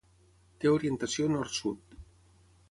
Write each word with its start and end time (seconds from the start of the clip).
Té 0.63 0.71
orientació 0.77 1.27
nord-sud. 1.35 1.95